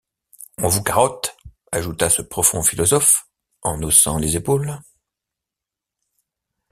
[0.57, 1.37] On vous carotte,
[1.71, 3.27] ajouta ce profond philosophe
[3.61, 4.79] en haussant les épaules.